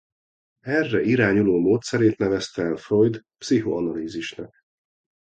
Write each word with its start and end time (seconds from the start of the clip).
Erre 0.65 1.01
irányuló 1.01 1.59
módszerét 1.59 2.17
nevezte 2.17 2.63
el 2.63 2.75
Freud 2.75 3.21
pszichoanalízisnek. 3.37 4.53